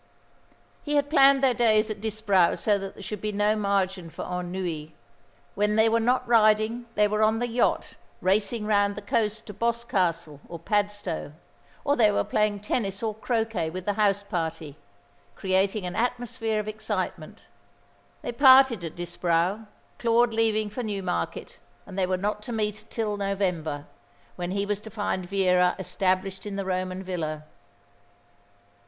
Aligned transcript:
He 0.81 0.95
had 0.95 1.11
planned 1.11 1.43
their 1.43 1.53
days 1.53 1.91
at 1.91 2.01
Disbrowe 2.01 2.55
so 2.55 2.79
that 2.79 2.95
there 2.95 3.03
should 3.03 3.21
be 3.21 3.31
no 3.31 3.55
margin 3.55 4.09
for 4.09 4.25
ennui. 4.25 4.95
When 5.53 5.75
they 5.75 5.87
were 5.89 5.99
not 5.99 6.27
riding 6.27 6.87
they 6.95 7.07
were 7.07 7.21
on 7.21 7.37
the 7.37 7.47
yacht 7.47 7.93
racing 8.19 8.65
round 8.65 8.95
the 8.95 9.03
coast 9.03 9.45
to 9.45 9.53
Boscastle 9.53 10.41
or 10.49 10.57
Padstow: 10.57 11.33
or 11.83 11.95
they 11.95 12.09
were 12.09 12.23
playing 12.23 12.61
tennis 12.61 13.03
or 13.03 13.13
croquet 13.13 13.69
with 13.69 13.85
the 13.85 13.93
house 13.93 14.23
party, 14.23 14.75
creating 15.35 15.85
an 15.85 15.95
atmosphere 15.95 16.59
of 16.59 16.67
excitement. 16.67 17.43
They 18.23 18.31
parted 18.31 18.83
at 18.83 18.95
Disbrowe, 18.95 19.67
Claude 19.99 20.33
leaving 20.33 20.71
for 20.71 20.81
Newmarket; 20.81 21.59
and 21.85 21.95
they 21.95 22.07
were 22.07 22.17
not 22.17 22.41
to 22.41 22.51
meet 22.51 22.85
till 22.89 23.17
November, 23.17 23.85
when 24.35 24.49
he 24.49 24.65
was 24.65 24.81
to 24.81 24.89
find 24.89 25.29
Vera 25.29 25.75
established 25.77 26.47
in 26.47 26.55
the 26.55 26.65
Roman 26.65 27.03
villa. 27.03 27.43